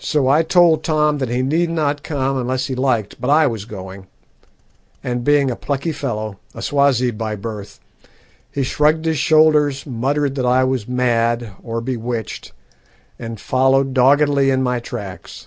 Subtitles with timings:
[0.00, 3.66] So I told Tom that he need not come unless he liked, but I was
[3.66, 4.08] going;
[5.04, 7.78] and being a plucky fellow, a Swazi by birth,
[8.50, 12.50] he shrugged his shoulders, muttered that I was mad or bewitched,
[13.16, 15.46] and followed doggedly in my tracks.